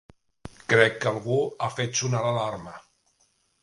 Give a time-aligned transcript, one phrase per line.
[0.73, 2.79] Crec que algú ha fet sonar l'alarma!